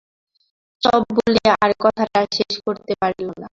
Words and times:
Chop– 0.83 1.09
বলিয়া 1.15 1.53
আর 1.63 1.71
কথাটা 1.83 2.19
শেষ 2.35 2.53
করিতে 2.65 2.93
পারিল 3.01 3.29
না। 3.33 3.47